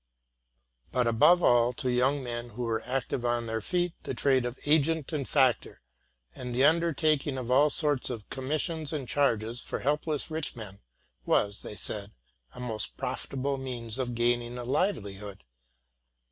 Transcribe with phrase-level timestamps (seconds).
[0.91, 4.57] But above all, to young men who were active on their feet, the trade of
[4.65, 5.79] agent and factor,
[6.33, 10.79] and the undertaking of all sorts of commissions and charges for helpless rich men
[11.23, 12.13] was, they said,
[12.55, 15.43] a most profitable means of gaining a livelihood.